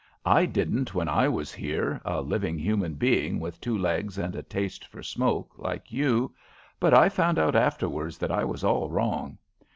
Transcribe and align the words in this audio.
"I 0.25 0.47
didn't 0.47 0.95
when 0.95 1.07
I 1.07 1.27
was 1.29 1.53
here, 1.53 2.01
a 2.03 2.21
living 2.21 2.57
human 2.57 2.95
being 2.95 3.39
with 3.39 3.61
two 3.61 3.77
legs 3.77 4.17
and 4.17 4.35
a 4.35 4.41
taste 4.41 4.83
for 4.87 5.03
smoke, 5.03 5.51
like 5.59 5.91
you. 5.91 6.33
But 6.79 6.95
I 6.95 7.07
found 7.07 7.37
out 7.37 7.55
afterwards 7.55 8.17
that 8.17 8.31
I 8.31 8.43
was 8.43 8.63
all 8.63 8.89
wrong. 8.89 9.37